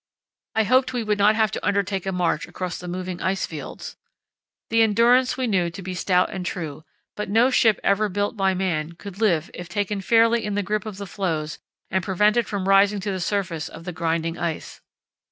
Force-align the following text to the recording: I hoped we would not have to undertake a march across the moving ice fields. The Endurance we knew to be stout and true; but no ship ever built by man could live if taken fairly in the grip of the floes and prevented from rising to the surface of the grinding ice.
I 0.55 0.63
hoped 0.63 0.93
we 0.93 1.03
would 1.03 1.19
not 1.19 1.35
have 1.35 1.51
to 1.51 1.63
undertake 1.63 2.07
a 2.07 2.11
march 2.11 2.47
across 2.47 2.79
the 2.79 2.87
moving 2.87 3.21
ice 3.21 3.45
fields. 3.45 3.97
The 4.71 4.81
Endurance 4.81 5.37
we 5.37 5.45
knew 5.45 5.69
to 5.69 5.81
be 5.83 5.93
stout 5.93 6.31
and 6.31 6.43
true; 6.43 6.83
but 7.15 7.29
no 7.29 7.51
ship 7.51 7.79
ever 7.83 8.09
built 8.09 8.35
by 8.35 8.55
man 8.55 8.93
could 8.93 9.21
live 9.21 9.51
if 9.53 9.69
taken 9.69 10.01
fairly 10.01 10.43
in 10.43 10.55
the 10.55 10.63
grip 10.63 10.87
of 10.87 10.97
the 10.97 11.05
floes 11.05 11.59
and 11.91 12.03
prevented 12.03 12.47
from 12.47 12.67
rising 12.67 12.99
to 13.01 13.11
the 13.11 13.19
surface 13.19 13.69
of 13.69 13.83
the 13.83 13.93
grinding 13.93 14.39
ice. 14.39 14.81